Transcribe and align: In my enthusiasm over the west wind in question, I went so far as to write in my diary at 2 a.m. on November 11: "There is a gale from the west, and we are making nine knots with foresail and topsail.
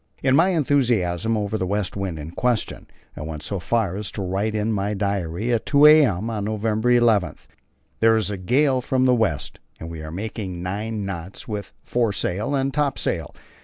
In 0.23 0.35
my 0.35 0.49
enthusiasm 0.49 1.37
over 1.37 1.59
the 1.59 1.67
west 1.67 1.95
wind 1.95 2.17
in 2.17 2.31
question, 2.31 2.87
I 3.15 3.21
went 3.21 3.43
so 3.43 3.59
far 3.59 3.95
as 3.95 4.09
to 4.13 4.23
write 4.23 4.55
in 4.55 4.73
my 4.73 4.95
diary 4.95 5.53
at 5.53 5.67
2 5.67 5.85
a.m. 5.85 6.27
on 6.27 6.43
November 6.45 6.89
11: 6.89 7.35
"There 7.99 8.17
is 8.17 8.31
a 8.31 8.37
gale 8.37 8.81
from 8.81 9.05
the 9.05 9.13
west, 9.13 9.59
and 9.79 9.91
we 9.91 10.01
are 10.01 10.09
making 10.09 10.63
nine 10.63 11.05
knots 11.05 11.47
with 11.47 11.71
foresail 11.83 12.55
and 12.55 12.73
topsail. 12.73 13.35